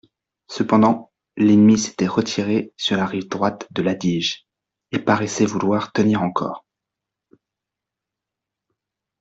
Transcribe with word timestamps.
Cependant 0.47 1.11
l'ennemi 1.37 1.77
s'était 1.77 2.07
retiré 2.07 2.73
sur 2.75 2.97
la 2.97 3.05
rive 3.05 3.27
droite 3.27 3.67
de 3.69 3.83
l'Adige, 3.83 4.47
et 4.91 4.97
paraissait 4.97 5.45
vouloir 5.45 5.91
tenir 5.91 6.23
encore. 6.23 6.65